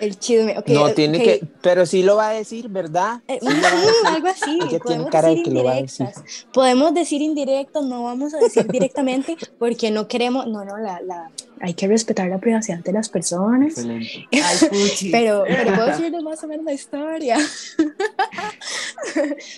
[0.00, 0.58] El chisme.
[0.58, 3.20] ok, no, tiene que, pero sí lo va a decir, ¿verdad?
[3.28, 3.48] Eh, Sí
[4.06, 4.58] algo así.
[4.60, 6.06] Ella tiene podemos cara de decir que lo va a decir.
[6.06, 6.46] indirectas.
[6.52, 11.30] Podemos decir indirectos, no vamos a decir directamente porque no queremos, no, no, la, la,
[11.60, 13.68] hay que respetar la privacidad de las personas.
[13.68, 14.28] Excelente.
[14.32, 15.10] Ay.
[15.10, 17.38] Pero, pero puedo decirles más o menos la historia.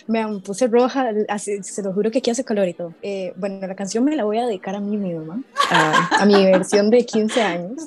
[0.07, 2.95] me me puse roja, así, se lo juro que aquí hace calor y todo.
[3.03, 6.45] Eh, bueno, la canción me la voy a dedicar a mí misma, a, a mi
[6.45, 7.83] versión de 15 años.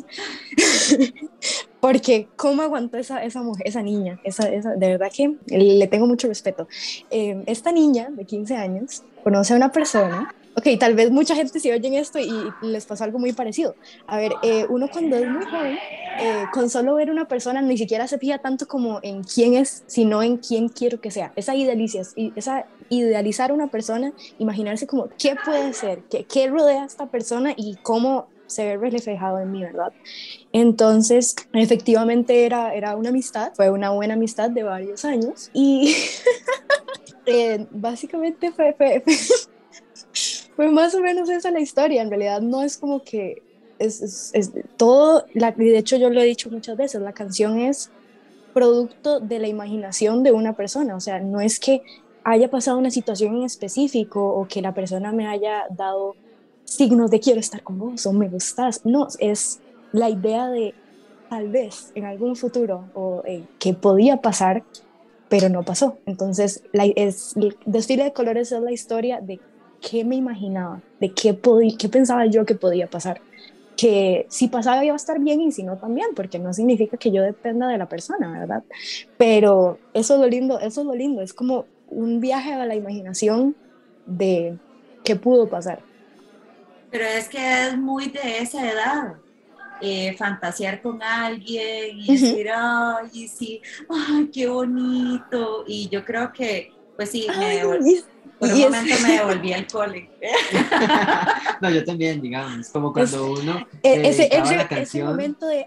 [1.80, 6.08] Porque cómo aguantó esa, esa mujer, esa niña, esa, esa, de verdad que le tengo
[6.08, 6.68] mucho respeto.
[7.10, 11.60] Eh, esta niña de 15 años conoce a una persona, ok, tal vez mucha gente
[11.60, 13.76] si oyen esto y les pasó algo muy parecido.
[14.08, 15.78] A ver, eh, uno cuando es muy joven,
[16.20, 19.84] eh, con solo ver una persona ni siquiera se fija tanto como en quién es,
[19.88, 21.32] sino en quién quiero que sea.
[21.36, 22.02] Esa, idealiza,
[22.36, 27.54] esa idealizar una persona, imaginarse como qué puede ser, qué, qué rodea a esta persona
[27.56, 29.94] y cómo se ve reflejado en mí, ¿verdad?
[30.52, 35.96] Entonces, efectivamente era, era una amistad, fue una buena amistad de varios años y
[37.26, 39.04] eh, básicamente fue, fue,
[40.56, 43.44] fue más o menos esa la historia, en realidad no es como que
[43.78, 47.60] es, es, es todo, la, de hecho yo lo he dicho muchas veces, la canción
[47.60, 47.92] es
[48.54, 51.84] producto de la imaginación de una persona, o sea, no es que
[52.24, 56.16] haya pasado una situación en específico o que la persona me haya dado
[56.70, 59.60] signos de quiero estar con vos o me gustas, no, es
[59.92, 60.74] la idea de
[61.30, 64.64] tal vez en algún futuro o eh, que podía pasar,
[65.30, 65.98] pero no pasó.
[66.06, 69.40] Entonces, la, es, el desfile de colores es la historia de
[69.82, 71.38] qué me imaginaba, de qué,
[71.78, 73.22] qué pensaba yo que podía pasar.
[73.78, 77.12] Que si pasaba iba a estar bien y si no también, porque no significa que
[77.12, 78.64] yo dependa de la persona, ¿verdad?
[79.18, 82.76] Pero eso es lo lindo, eso es lo lindo, es como un viaje a la
[82.76, 83.56] imaginación
[84.06, 84.58] de
[85.04, 85.89] qué pudo pasar.
[86.90, 89.16] Pero es que es muy de esa edad.
[89.82, 92.14] Eh, fantasear con alguien y Ujú.
[92.14, 95.64] decir, ay, sí, ay, qué bonito.
[95.68, 98.04] Y yo creo que, pues sí, me Ay, devol- y-
[98.38, 100.12] por un momento me devolví al cole.
[101.62, 105.48] no, yo también, digamos, como cuando uno e- se ese, ese, la ese canción, momento
[105.48, 105.66] de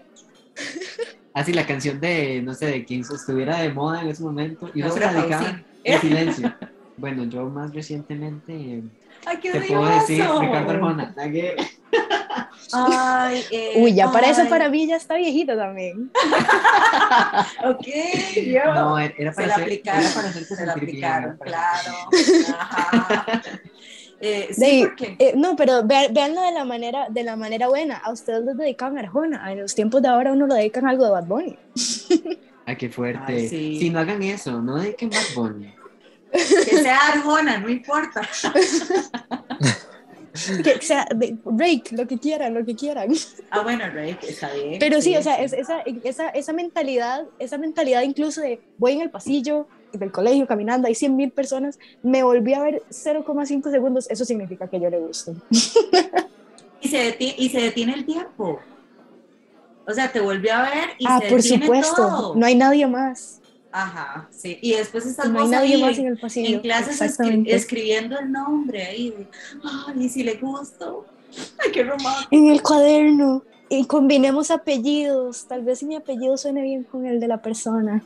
[1.33, 4.81] así la canción de, no sé, de quien estuviera de moda en ese momento, y
[4.81, 6.55] uno la dedicaba en silencio.
[6.95, 8.83] Bueno, yo más recientemente eh,
[9.25, 10.23] Ay, qué te puedo decir.
[10.39, 11.13] Ricardo Arjona.
[12.73, 16.11] Ay, eh, Uy, ya para eso ay, para mí ya está viejito también.
[17.65, 17.85] Ok,
[18.45, 18.73] yo.
[18.73, 21.93] No, era era se para la hacer, aplicaron, era para se la aplicaron, para claro.
[22.59, 23.41] Ajá.
[24.25, 27.67] Eh, sí, De- porque eh, no, pero ve- véanlo de la manera de la manera
[27.67, 27.97] buena.
[27.97, 29.51] A ustedes les dedican a Arjona.
[29.51, 31.57] En los tiempos de ahora uno lo dedican a algo de Bad Bunny.
[32.65, 33.33] Ay, qué fuerte.
[33.33, 33.79] Ay, sí.
[33.79, 35.73] Si no hagan eso, no dediquen Bad Bunny.
[36.65, 38.21] que sea Arjona, no importa.
[40.63, 43.09] Que sea de Rake, lo que quieran, lo que quieran.
[43.51, 44.79] Ah, bueno, Rey, está bien.
[44.79, 49.01] Pero sí, o sea, es, esa, esa, esa mentalidad, esa mentalidad incluso de voy en
[49.01, 54.09] el pasillo del colegio caminando, hay 100 mil personas, me volví a ver 0,5 segundos,
[54.09, 55.35] eso significa que yo le gusto.
[56.81, 58.59] Y se, detiene, y se detiene el tiempo.
[59.85, 62.35] O sea, te volvió a ver y ah, se por detiene supuesto, todo.
[62.35, 63.39] no hay nadie más.
[63.75, 64.59] Ajá, sí.
[64.61, 66.55] Y después estás No vos ahí más en- el pasillo.
[66.57, 69.09] en clases escri- escribiendo el nombre ahí.
[69.09, 69.27] de,
[69.63, 71.05] Ay, y si le gusto.
[71.59, 72.27] Ay, qué romántico.
[72.29, 73.43] En el cuaderno.
[73.69, 75.47] Y combinemos apellidos.
[75.47, 78.03] Tal vez mi apellido suene bien con el de la persona.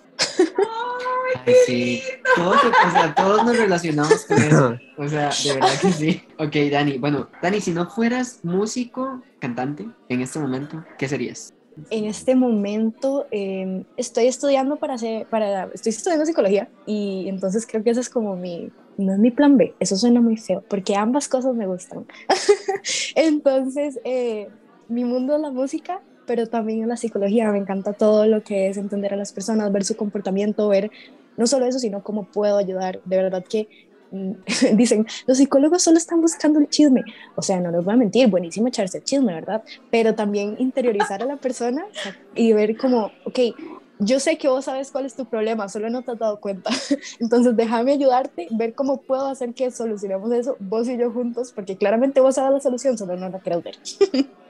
[1.46, 2.02] Ay, sí.
[2.36, 4.78] Todos, o sea, todos nos relacionamos con eso.
[5.00, 6.24] O sea, de verdad que sí.
[6.40, 6.98] Ok, Dani.
[6.98, 11.54] Bueno, Dani, si no fueras músico, cantante, en este momento, ¿qué serías?
[11.90, 17.84] En este momento eh, estoy estudiando para hacer, para, estoy estudiando psicología y entonces creo
[17.84, 20.96] que eso es como mi, no es mi plan B, eso suena muy feo, porque
[20.96, 22.06] ambas cosas me gustan.
[23.16, 24.50] entonces, eh,
[24.88, 28.78] mi mundo es la música, pero también la psicología, me encanta todo lo que es
[28.78, 30.92] entender a las personas, ver su comportamiento, ver
[31.38, 33.00] no solo eso, sino cómo puedo ayudar.
[33.06, 33.70] De verdad que
[34.74, 37.04] dicen, los psicólogos solo están buscando el chisme.
[37.36, 39.64] O sea, no les voy a mentir, buenísimo echarse el chisme, ¿verdad?
[39.92, 41.86] Pero también interiorizar a la persona
[42.36, 43.40] y ver como, ok,
[44.00, 46.70] yo sé que vos sabes cuál es tu problema, solo no te has dado cuenta.
[47.20, 51.78] Entonces, déjame ayudarte, ver cómo puedo hacer que solucionemos eso, vos y yo juntos, porque
[51.78, 53.78] claramente vos sabes la solución, solo no la querés ver.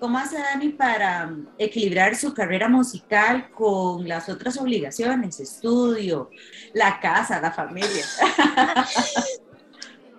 [0.00, 6.30] ¿Cómo hace Dani para mm, equilibrar su carrera musical con las otras obligaciones, estudio,
[6.72, 8.06] la casa, la familia?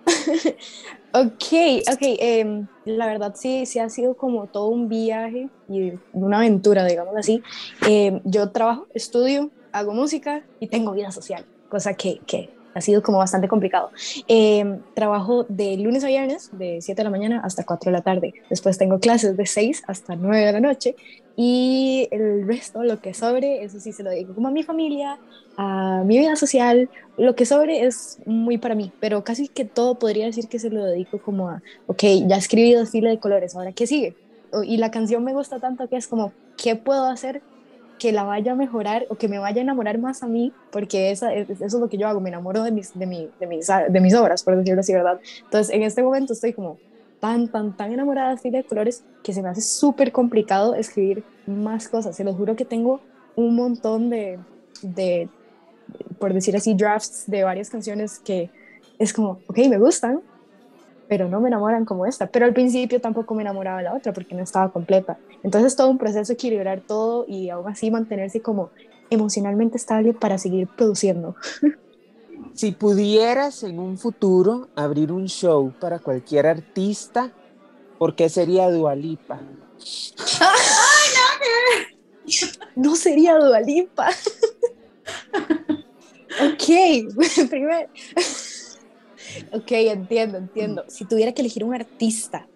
[1.12, 1.44] ok,
[1.92, 6.84] ok, em, la verdad sí, sí ha sido como todo un viaje y una aventura,
[6.84, 7.42] digamos así.
[7.88, 13.02] Em, yo trabajo, estudio, hago música y tengo vida social, cosa que, que ha sido
[13.02, 13.90] como bastante complicado.
[14.28, 18.02] Em, trabajo de lunes a viernes, de 7 de la mañana hasta 4 de la
[18.02, 18.34] tarde.
[18.50, 20.96] Después tengo clases de 6 hasta 9 de la noche.
[21.36, 25.18] Y el resto, lo que sobre, eso sí se lo dedico como a mi familia,
[25.56, 26.90] a mi vida social.
[27.16, 30.70] Lo que sobre es muy para mí, pero casi que todo podría decir que se
[30.70, 34.14] lo dedico como a, ok, ya escribí desfile de colores, ahora qué sigue.
[34.64, 37.42] Y la canción me gusta tanto que es como, ¿qué puedo hacer
[37.98, 41.10] que la vaya a mejorar o que me vaya a enamorar más a mí, porque
[41.10, 43.68] esa, eso es lo que yo hago, me enamoro de mis, de, mi, de, mis,
[43.88, 45.20] de mis obras, por decirlo así, ¿verdad?
[45.44, 46.78] Entonces, en este momento estoy como
[47.20, 51.88] tan, tan, tan enamorada de de colores que se me hace súper complicado escribir más
[51.88, 52.16] cosas.
[52.16, 53.00] Se los juro que tengo
[53.36, 54.40] un montón de,
[54.82, 55.28] de,
[56.18, 58.50] por decir así, drafts de varias canciones que
[58.98, 60.20] es como, ok, me gustan,
[61.12, 62.26] pero no me enamoran como esta.
[62.26, 65.18] Pero al principio tampoco me enamoraba de la otra porque no estaba completa.
[65.42, 68.70] Entonces todo un proceso equilibrar todo y aún así mantenerse como
[69.10, 71.36] emocionalmente estable para seguir produciendo.
[72.54, 77.30] Si pudieras en un futuro abrir un show para cualquier artista,
[77.98, 79.38] ¿por qué sería Dualipa?
[82.74, 84.08] No sería Dualipa.
[86.40, 86.64] ok,
[87.50, 87.90] primero.
[89.52, 90.84] Ok, entiendo, entiendo.
[90.88, 92.48] Si tuviera que elegir un artista,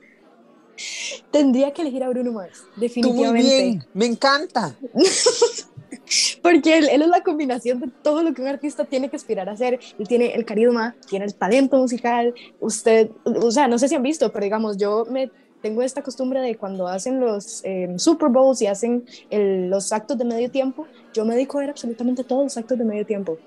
[1.31, 3.49] tendría que elegir a Bruno Mars, definitivamente.
[3.49, 4.77] Muy bien, me encanta.
[6.43, 9.49] Porque él, él, es la combinación de todo lo que un artista tiene que aspirar
[9.49, 9.81] a hacer.
[9.99, 12.35] Él tiene el carisma, tiene el talento musical.
[12.61, 15.31] Usted, o sea, no sé si han visto, pero digamos, yo me
[15.63, 20.17] tengo esta costumbre de cuando hacen los eh, Super Bowls y hacen el, los actos
[20.17, 23.39] de medio tiempo, yo me dedico a ver absolutamente todos los actos de medio tiempo.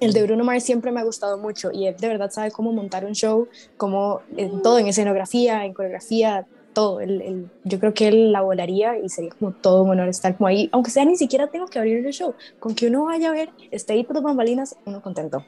[0.00, 2.72] El de Bruno Mars siempre me ha gustado mucho y él de verdad sabe cómo
[2.72, 7.00] montar un show, cómo en todo, en escenografía, en coreografía, todo.
[7.00, 10.46] Él, yo creo que él la volaría y sería como todo un honor estar como
[10.46, 13.32] ahí, aunque sea ni siquiera tengo que abrir el show, con que uno vaya a
[13.32, 15.44] ver, esté ahí por las bambalinas, uno contento.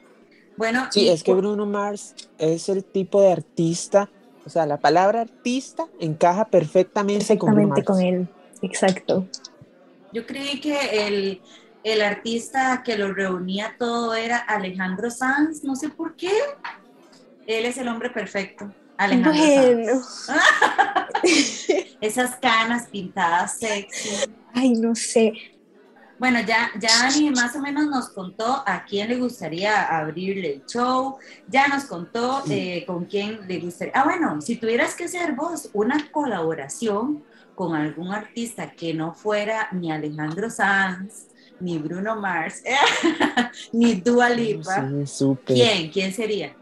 [0.55, 4.09] Bueno, sí, es que Bruno Mars es el tipo de artista,
[4.45, 8.27] o sea, la palabra artista encaja perfectamente, perfectamente con, con él,
[8.61, 9.25] exacto.
[10.11, 11.41] Yo creí que el
[11.83, 16.31] el artista que lo reunía todo era Alejandro Sanz, no sé por qué.
[17.45, 18.73] Él es el hombre perfecto.
[18.97, 20.01] Alejandro bueno.
[20.03, 20.37] Sanz.
[22.01, 24.31] Esas canas pintadas sexy.
[24.53, 25.33] Ay, no sé.
[26.19, 30.65] Bueno, ya, ya Ani más o menos nos contó a quién le gustaría abrirle el
[30.65, 31.17] show,
[31.49, 33.91] ya nos contó eh, con quién le gustaría.
[33.93, 37.23] Ah, bueno, si tuvieras que hacer vos una colaboración
[37.55, 41.27] con algún artista que no fuera ni Alejandro Sanz,
[41.63, 42.61] ni Bruno Mars,
[43.71, 44.89] ni Dua Lipa.
[45.45, 45.89] ¿Quién?
[45.89, 46.55] ¿Quién sería?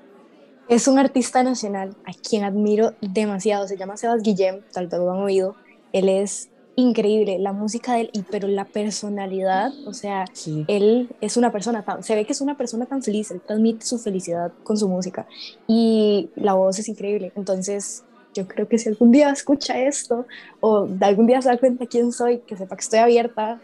[0.69, 3.67] Es un artista nacional a quien admiro demasiado.
[3.67, 5.55] Se llama Sebas Guillem, tal vez lo han oído.
[5.91, 10.25] Él es increíble, la música de él, pero la personalidad, o sea,
[10.67, 13.85] él es una persona tan, se ve que es una persona tan feliz, él transmite
[13.85, 15.27] su felicidad con su música
[15.67, 17.33] y la voz es increíble.
[17.35, 20.25] Entonces, yo creo que si algún día escucha esto
[20.59, 23.59] o de algún día se da cuenta quién soy, que sepa que estoy abierta,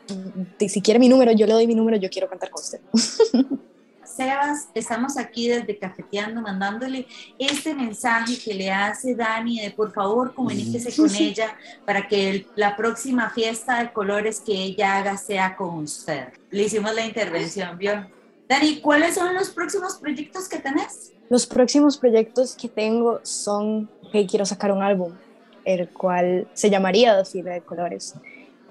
[0.59, 2.79] y si quiere mi número, yo le doy mi número, yo quiero cantar con usted.
[4.17, 7.05] Sebas, estamos aquí desde Cafeteando mandándole
[7.37, 12.75] este mensaje que le hace Dani de por favor comuníquese con ella para que la
[12.75, 16.29] próxima fiesta de colores que ella haga sea con usted.
[16.49, 18.07] Le hicimos la intervención, ¿vio?
[18.49, 21.11] Dani, ¿cuáles son los próximos proyectos que tenés?
[21.29, 25.13] Los próximos proyectos que tengo son que quiero sacar un álbum,
[25.65, 28.15] el cual se llamaría Desfile de Colores.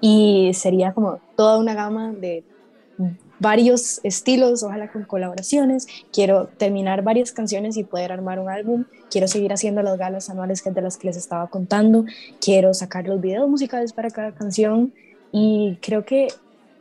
[0.01, 2.43] Y sería como toda una gama de
[3.39, 5.87] varios estilos, ojalá con colaboraciones.
[6.11, 8.85] Quiero terminar varias canciones y poder armar un álbum.
[9.09, 12.05] Quiero seguir haciendo las galas anuales que de las que les estaba contando.
[12.41, 14.93] Quiero sacar los videos musicales para cada canción
[15.31, 16.27] y creo que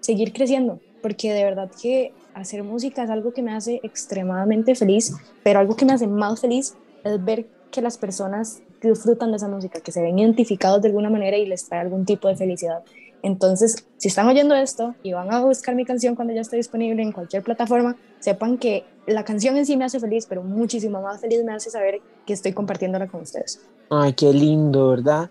[0.01, 5.15] seguir creciendo, porque de verdad que hacer música es algo que me hace extremadamente feliz,
[5.43, 9.49] pero algo que me hace más feliz es ver que las personas disfrutan de esa
[9.49, 12.83] música, que se ven identificados de alguna manera y les trae algún tipo de felicidad.
[13.23, 17.03] Entonces, si están oyendo esto y van a buscar mi canción cuando ya esté disponible
[17.03, 21.21] en cualquier plataforma, sepan que la canción en sí me hace feliz, pero muchísimo más
[21.21, 23.61] feliz me hace saber que estoy compartiéndola con ustedes.
[23.91, 25.31] Ay, qué lindo, ¿verdad?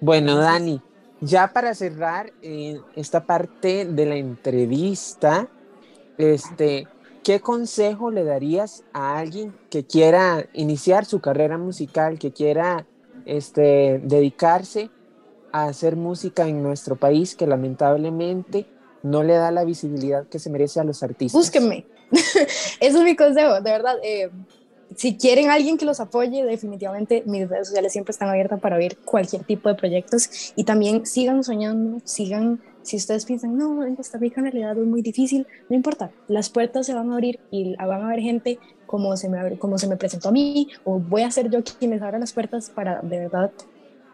[0.00, 0.80] Bueno, Dani,
[1.20, 5.48] ya para cerrar eh, esta parte de la entrevista,
[6.18, 6.86] este,
[7.24, 12.86] ¿qué consejo le darías a alguien que quiera iniciar su carrera musical, que quiera
[13.24, 14.90] este, dedicarse
[15.50, 18.66] a hacer música en nuestro país que lamentablemente
[19.02, 21.40] no le da la visibilidad que se merece a los artistas.
[21.40, 21.86] Búsquenme.
[22.80, 23.96] Eso es mi consejo, de verdad.
[24.02, 24.30] eh,
[24.96, 28.96] si quieren alguien que los apoye, definitivamente mis redes sociales siempre están abiertas para ver
[28.98, 34.18] cualquier tipo de proyectos y también sigan soñando, sigan, si ustedes piensan, no, en Costa
[34.18, 37.74] Rica en realidad es muy difícil, no importa, las puertas se van a abrir y
[37.76, 41.22] van a haber gente como se me, como se me presentó a mí o voy
[41.22, 43.50] a ser yo quien les abra las puertas para de verdad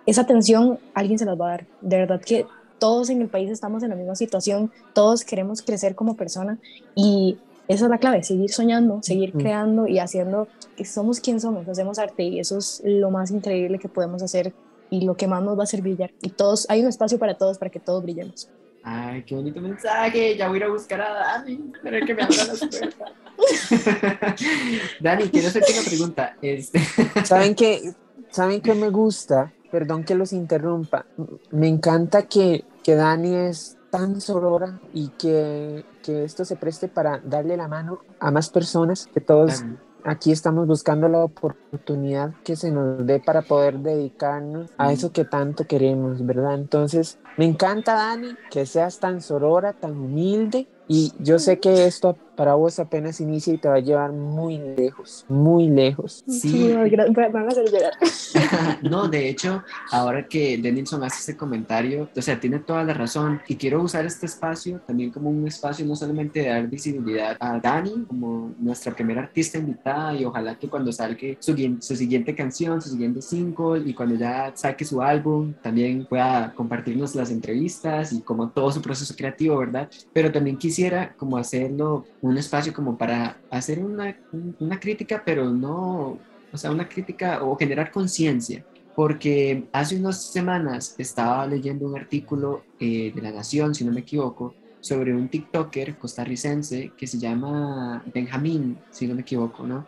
[0.07, 1.67] esa atención alguien se las va a dar.
[1.81, 2.47] De verdad que
[2.79, 6.59] todos en el país estamos en la misma situación, todos queremos crecer como persona
[6.95, 9.39] y esa es la clave, seguir soñando, seguir Ujú.
[9.39, 13.79] creando y haciendo que somos quien somos, hacemos arte y eso es lo más increíble
[13.79, 14.55] que podemos hacer
[14.91, 16.11] y lo que más nos va a hacer brillar.
[16.21, 18.49] Y todos, hay un espacio para todos, para que todos brillemos.
[18.93, 20.37] Ay, qué bonito mensaje.
[20.37, 21.71] Ya voy a ir a buscar a Dani.
[21.73, 23.13] Espera que me abra las puertas.
[25.01, 26.37] Dani, quiero hacerte una pregunta.
[26.43, 26.81] Este,
[27.25, 27.95] ¿Saben qué?
[28.31, 29.53] ¿Saben qué me gusta?
[29.71, 31.07] Perdón que los interrumpa.
[31.53, 37.19] Me encanta que, que Dani es tan sorora y que, que esto se preste para
[37.19, 39.65] darle la mano a más personas, que todos
[40.05, 45.25] aquí estamos buscando la oportunidad que se nos dé para poder dedicarnos a eso que
[45.25, 46.55] tanto queremos, ¿verdad?
[46.55, 50.69] Entonces, me encanta, Dani, que seas tan sorora, tan humilde.
[50.93, 54.59] Y yo sé que esto para vos apenas inicia y te va a llevar muy
[54.59, 56.25] lejos, muy lejos.
[56.27, 56.73] Sí.
[56.73, 57.93] van a hacer llegar.
[58.83, 63.41] no, de hecho, ahora que Denilson hace ese comentario, o sea, tiene toda la razón
[63.47, 67.61] y quiero usar este espacio también como un espacio no solamente de dar visibilidad a
[67.61, 72.81] Dani como nuestra primera artista invitada y ojalá que cuando salga su, su siguiente canción,
[72.81, 78.23] su siguiente single y cuando ya saque su álbum también pueda compartirnos las entrevistas y
[78.23, 79.91] como todo su proceso creativo, ¿verdad?
[80.15, 80.80] Pero también quisiera
[81.17, 84.17] como hacerlo un espacio como para hacer una,
[84.59, 86.19] una crítica, pero no
[86.53, 88.65] o sea, una crítica o generar conciencia.
[88.95, 94.01] Porque hace unas semanas estaba leyendo un artículo eh, de La Nación, si no me
[94.01, 99.87] equivoco, sobre un TikToker costarricense que se llama Benjamín, si no me equivoco, ¿no?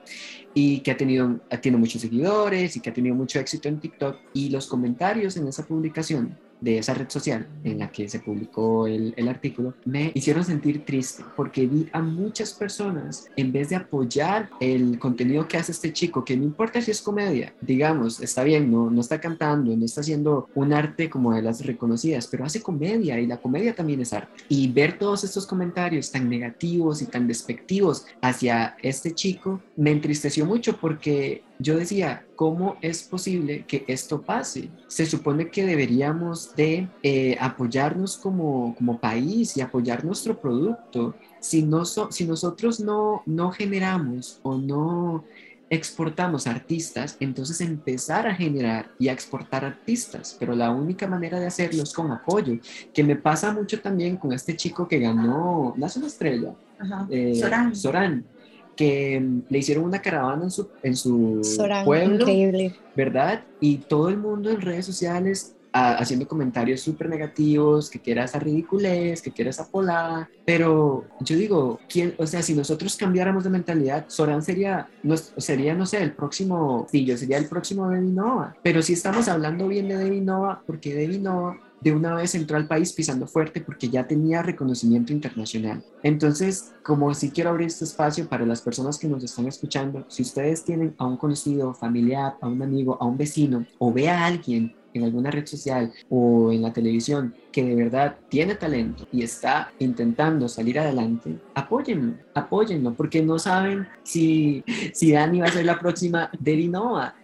[0.55, 4.19] Y que ha tenido, tenido muchos seguidores y que ha tenido mucho éxito en TikTok.
[4.35, 8.87] Y los comentarios en esa publicación de esa red social en la que se publicó
[8.87, 13.77] el, el artículo me hicieron sentir triste porque vi a muchas personas en vez de
[13.77, 18.45] apoyar el contenido que hace este chico, que no importa si es comedia, digamos, está
[18.45, 22.45] bien, no, no está cantando, no está haciendo un arte como de las reconocidas, pero
[22.45, 24.45] hace comedia y la comedia también es arte.
[24.49, 30.47] Y ver todos estos comentarios tan negativos y tan despectivos hacia este chico me entristeció
[30.47, 34.75] mucho porque yo decía, ¿cómo es posible que esto pase?
[34.87, 41.19] Se supone que deberíamos de eh, apoyarnos como, como país y apoyar nuestro producto.
[41.41, 45.27] Si, no so- si nosotros no, no generamos o no
[45.71, 51.47] exportamos artistas, entonces empezar a generar y a exportar artistas, pero la única manera de
[51.47, 52.55] hacerlo es con apoyo,
[52.93, 57.07] que me pasa mucho también con este chico que ganó, Nace una estrella, Ajá.
[57.11, 57.75] eh, Során.
[57.75, 58.32] Során,
[58.77, 62.75] que mm, le hicieron una caravana en su, en su Során, pueblo, increíble.
[62.97, 63.45] ¿verdad?
[63.61, 68.39] Y todo el mundo en redes sociales ah, haciendo comentarios súper negativos, que quiera esa
[68.39, 73.51] ridiculez, que quiera esa polada, pero yo digo, ¿quién, o sea, si nosotros cambiáramos de
[73.51, 78.13] mentalidad, Során sería, no, sería, no sé, el próximo, sí, yo sería el próximo Debbie
[78.13, 82.35] Nova, pero si estamos hablando bien de Debbie Nova, porque Debbie Nova de una vez
[82.35, 85.85] entró al país pisando fuerte porque ya tenía reconocimiento internacional.
[86.03, 90.23] Entonces, como si quiero abrir este espacio para las personas que nos están escuchando, si
[90.23, 94.27] ustedes tienen a un conocido, familiar, a un amigo, a un vecino o ve a
[94.27, 99.23] alguien en alguna red social o en la televisión que de verdad tiene talento y
[99.23, 105.65] está intentando salir adelante, apóyenlo, apóyenlo, porque no saben si, si Dani va a ser
[105.65, 107.15] la próxima Debbie Nova.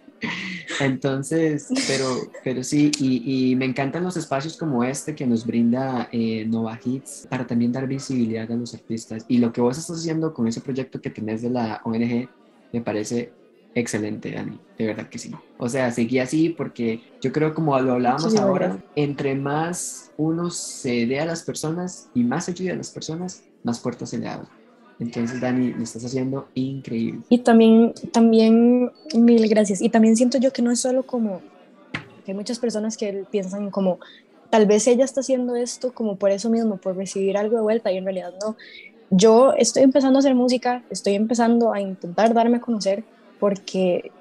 [0.79, 2.05] Entonces, pero,
[2.43, 6.79] pero sí, y, y me encantan los espacios como este que nos brinda eh, Nova
[6.83, 9.25] Hits para también dar visibilidad a los artistas.
[9.27, 12.29] Y lo que vos estás haciendo con ese proyecto que tenés de la ONG
[12.71, 13.33] me parece
[13.75, 15.31] excelente, Dani, de verdad que sí.
[15.57, 21.05] O sea, seguí así porque yo creo como lo hablábamos ahora, entre más uno se
[21.05, 24.58] dé a las personas y más ayude a las personas, más puertas se le abren.
[24.99, 27.21] Entonces, Dani, lo estás haciendo increíble.
[27.29, 29.81] Y también, también, mil gracias.
[29.81, 31.41] Y también siento yo que no es solo como,
[32.25, 33.99] que hay muchas personas que piensan como,
[34.49, 37.91] tal vez ella está haciendo esto como por eso mismo, por recibir algo de vuelta,
[37.91, 38.57] y en realidad no.
[39.09, 43.03] Yo estoy empezando a hacer música, estoy empezando a intentar darme a conocer
[43.39, 44.11] porque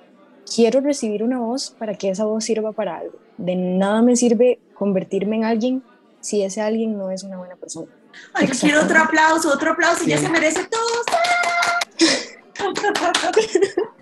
[0.54, 3.18] quiero recibir una voz para que esa voz sirva para algo.
[3.36, 5.82] De nada me sirve convertirme en alguien
[6.20, 7.88] si ese alguien no es una buena persona.
[8.34, 10.24] Ay, yo quiero otro aplauso, otro aplauso, ya Sí.
[10.24, 11.04] se merece todo.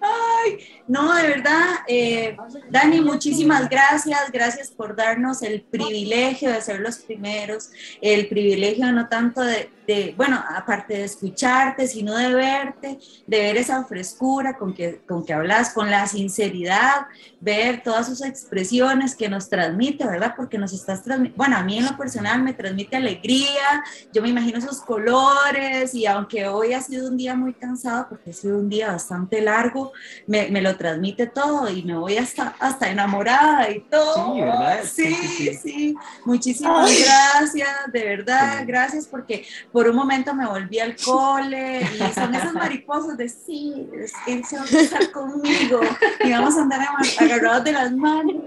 [0.00, 2.36] Ay, no, de verdad, eh,
[2.68, 4.30] Dani, muchísimas gracias.
[4.30, 7.70] Gracias por darnos el privilegio de ser los primeros,
[8.02, 9.70] el privilegio no tanto de,
[10.16, 15.32] bueno, aparte de escucharte, sino de verte, de ver esa frescura con que, con que
[15.32, 17.06] hablas, con la sinceridad,
[17.40, 20.34] ver todas sus expresiones que nos transmite, ¿verdad?
[20.36, 23.82] Porque nos estás transmitiendo, bueno, a mí en lo personal me transmite alegría,
[24.12, 28.30] yo me imagino esos colores y aunque hoy ha sido un día muy cansado, porque
[28.30, 29.92] ha sido un día bastante largo,
[30.26, 34.34] me, me lo transmite todo y me voy hasta, hasta enamorada y todo.
[34.34, 34.80] Sí, ¿verdad?
[34.84, 35.94] Sí, sí, sí.
[36.24, 37.04] Muchísimas Ay.
[37.04, 38.64] gracias, de verdad, sí.
[38.66, 43.88] gracias porque por un momento me volví al cole y son esas mariposas de sí,
[43.94, 45.80] es que se va a estar conmigo
[46.24, 46.80] y vamos a andar
[47.18, 48.42] agarrados de las manos.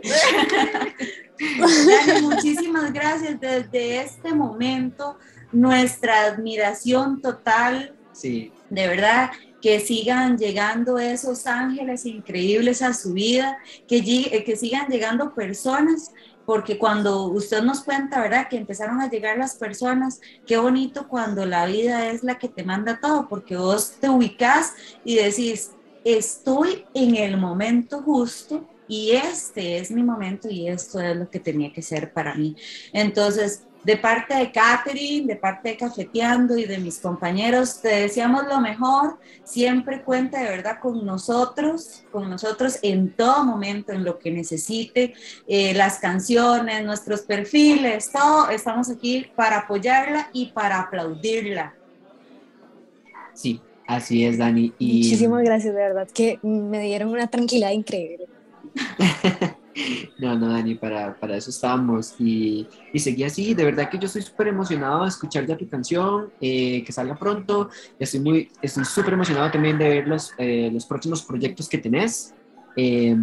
[1.39, 3.39] Dani, muchísimas gracias.
[3.39, 5.17] Desde este momento,
[5.51, 7.95] nuestra admiración total.
[8.11, 8.51] Sí.
[8.69, 9.31] De verdad,
[9.65, 13.57] que sigan llegando esos ángeles increíbles a su vida,
[13.87, 14.03] que,
[14.45, 16.11] que sigan llegando personas
[16.45, 18.47] porque cuando usted nos cuenta, ¿verdad?
[18.47, 22.63] Que empezaron a llegar las personas, qué bonito cuando la vida es la que te
[22.63, 25.71] manda todo, porque vos te ubicás y decís,
[26.03, 31.39] estoy en el momento justo y este es mi momento y esto es lo que
[31.39, 32.55] tenía que ser para mí.
[32.93, 38.45] Entonces, de parte de Catherine, de parte de Cafeteando y de mis compañeros, te deseamos
[38.47, 39.19] lo mejor.
[39.43, 45.13] Siempre cuenta de verdad con nosotros, con nosotros en todo momento, en lo que necesite,
[45.47, 48.49] eh, las canciones, nuestros perfiles, todo.
[48.49, 51.75] Estamos aquí para apoyarla y para aplaudirla.
[53.35, 54.73] Sí, así es, Dani.
[54.79, 55.03] Y...
[55.03, 58.25] Muchísimas gracias, de verdad, que me dieron una tranquilidad increíble.
[60.17, 62.15] No, no, Dani, para, para eso estábamos.
[62.19, 63.53] Y, y seguí así.
[63.53, 67.15] De verdad que yo estoy súper emocionado de escuchar ya tu canción, eh, que salga
[67.15, 67.69] pronto.
[67.99, 72.33] Estoy muy, estoy súper emocionado también de ver los, eh, los próximos proyectos que tenés.
[72.77, 73.15] Eh,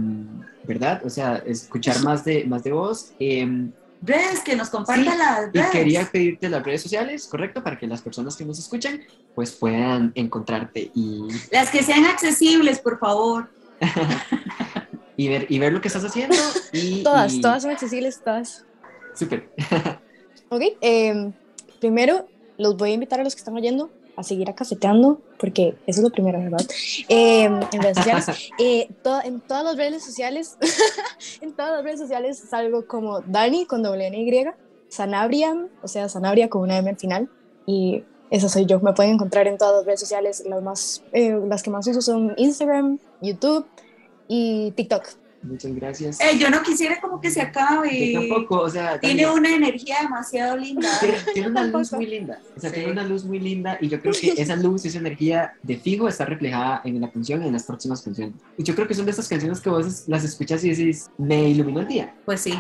[0.65, 1.03] ¿Verdad?
[1.05, 3.13] O sea, escuchar más de, más de vos.
[3.19, 5.69] redes, que nos compartan sí, las redes.
[5.69, 7.63] Y quería pedirte las redes sociales, ¿correcto?
[7.63, 9.01] Para que las personas que nos escuchan,
[9.35, 11.29] pues puedan encontrarte y...
[11.51, 13.51] Las que sean accesibles, por favor.
[15.23, 16.37] y ver, y ver lo que estás haciendo.
[16.73, 17.41] Y, todas, y...
[17.41, 18.65] todas son accesibles, todas.
[19.15, 19.51] Súper.
[20.49, 21.31] ok, eh,
[21.81, 25.77] primero los voy a invitar a los que están oyendo a seguir a cafeteando, porque
[25.87, 26.65] eso es lo primero, ¿verdad?
[27.09, 28.27] Eh, en redes sociales,
[28.59, 30.57] eh, to en todas las redes sociales,
[31.41, 34.45] en todas las redes sociales salgo como Dani con doble N Y,
[34.89, 37.31] Sanabria, o sea, Sanabria con una M al final,
[37.67, 38.81] y esa soy yo.
[38.81, 42.01] Me pueden encontrar en todas las redes sociales, las, más, eh, las que más uso
[42.03, 43.67] son Instagram, YouTube,
[44.29, 45.07] y TikTok.
[45.43, 46.21] Muchas gracias.
[46.21, 48.13] Eh, yo no quisiera como que se acabe.
[48.13, 49.01] Yo tampoco, o sea.
[49.01, 50.89] Tiene también, una energía demasiado linda.
[51.01, 52.41] Tiene, tiene una luz muy linda.
[52.57, 52.77] O sea, sí.
[52.77, 56.07] tiene una luz muy linda y yo creo que esa luz, esa energía de fijo
[56.07, 58.37] está reflejada en la canción y en las próximas canciones.
[58.57, 61.49] Y yo creo que son de estas canciones que vos las escuchas y decís, me
[61.49, 62.15] iluminó el día.
[62.25, 62.55] Pues sí.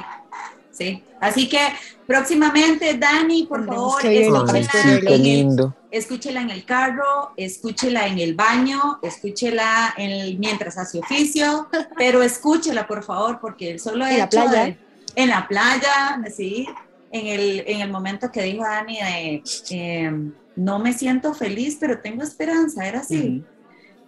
[0.72, 1.02] Sí.
[1.20, 1.60] Así que
[2.06, 5.76] próximamente, Dani, por favor, escúchela, sí, qué lindo.
[5.90, 12.22] escúchela en el carro, escúchela en el baño, escúchela en el, mientras hace oficio, pero
[12.22, 14.64] escúchela, por favor, porque el solo en la playa.
[14.64, 14.78] De,
[15.14, 16.66] en la playa, sí,
[17.12, 20.10] en el, en el momento que dijo Dani de eh,
[20.56, 23.16] no me siento feliz, pero tengo esperanza, era así.
[23.16, 23.61] Uh -huh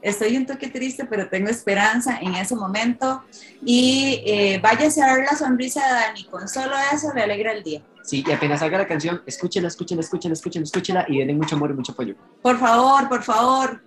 [0.04, 3.24] estoy un toque triste, pero tengo esperanza en ese momento.
[3.64, 7.62] Y eh, váyase a ver la sonrisa de Dani, con solo eso le alegra el
[7.62, 7.82] día.
[8.02, 11.70] Sí, y apenas salga la canción, escúchela, escúchela, escúchela, escúchela, escúchela y denle mucho amor
[11.70, 12.14] y mucho apoyo.
[12.42, 13.80] Por favor, por favor.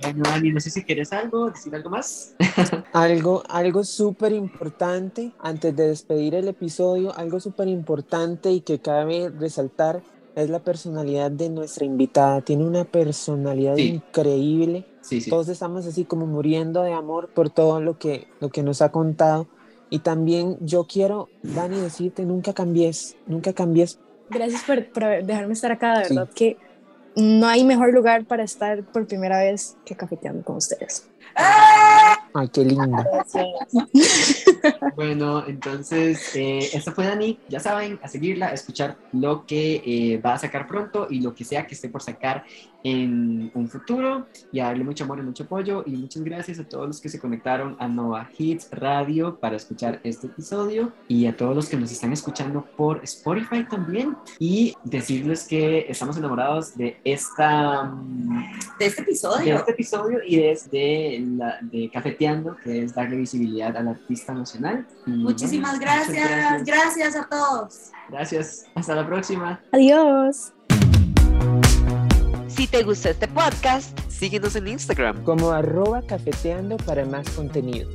[0.00, 2.36] Bueno, Dani, no sé si quieres algo, decir algo más.
[2.92, 9.28] algo algo súper importante, antes de despedir el episodio, algo súper importante y que cabe
[9.28, 10.00] resaltar
[10.42, 12.40] es la personalidad de nuestra invitada.
[12.40, 13.94] Tiene una personalidad sí.
[13.94, 14.86] increíble.
[15.00, 15.30] Sí, sí.
[15.30, 18.90] Todos estamos así como muriendo de amor por todo lo que, lo que nos ha
[18.90, 19.48] contado.
[19.90, 23.98] Y también yo quiero, Dani, decirte, nunca cambies, nunca cambies.
[24.30, 26.58] Gracias por, por dejarme estar acá, de verdad que
[27.16, 31.08] no hay mejor lugar para estar por primera vez que cafeteando con ustedes.
[32.38, 33.04] Ay, qué linda.
[34.94, 37.36] bueno, entonces, eh, esta fue Dani.
[37.48, 41.34] Ya saben, a seguirla, a escuchar lo que eh, va a sacar pronto y lo
[41.34, 42.44] que sea que esté por sacar
[42.84, 44.26] en un futuro.
[44.52, 45.82] Y a darle mucho amor y mucho apoyo.
[45.86, 50.00] Y muchas gracias a todos los que se conectaron a Nova Hits Radio para escuchar
[50.04, 50.92] este episodio.
[51.08, 54.16] Y a todos los que nos están escuchando por Spotify también.
[54.38, 57.92] Y decirles que estamos enamorados de esta.
[58.78, 59.54] De este episodio.
[59.54, 64.86] De este episodio y desde la, de Cafeteando, que es darle visibilidad al artista nacional.
[65.06, 66.30] Y Muchísimas bueno, gracias.
[66.30, 66.64] gracias.
[66.64, 67.90] Gracias a todos.
[68.10, 68.66] Gracias.
[68.74, 69.60] Hasta la próxima.
[69.72, 70.52] Adiós.
[72.58, 75.22] Si te gustó este podcast, Síguenos en Instagram.
[75.22, 77.88] como arroba cafeteando para más contenido.